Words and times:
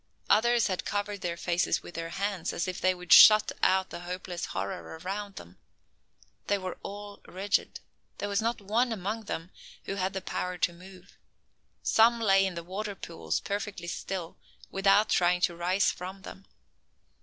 Others 0.31 0.65
had 0.65 0.83
covered 0.83 1.21
their 1.21 1.37
faces 1.37 1.83
with 1.83 1.93
their 1.93 2.09
hands, 2.09 2.53
as 2.53 2.67
if 2.67 2.81
they 2.81 2.95
would 2.95 3.13
shut 3.13 3.51
out 3.61 3.91
the 3.91 3.99
hopeless 3.99 4.45
horror 4.45 4.97
around 4.97 5.35
them. 5.35 5.59
They 6.47 6.57
were 6.57 6.79
all 6.81 7.21
rigid; 7.27 7.81
there 8.17 8.27
was 8.27 8.41
not 8.41 8.59
one 8.61 8.91
among 8.91 9.25
them 9.25 9.51
who 9.85 9.93
had 10.01 10.13
the 10.13 10.19
power 10.21 10.57
to 10.57 10.73
move. 10.73 11.19
Some 11.83 12.19
lay 12.19 12.47
in 12.47 12.55
the 12.55 12.63
water 12.63 12.95
pools, 12.95 13.39
perfectly 13.41 13.85
still, 13.87 14.37
without 14.71 15.07
trying 15.07 15.41
to 15.41 15.55
rise 15.55 15.91
from 15.91 16.23
them. 16.23 16.47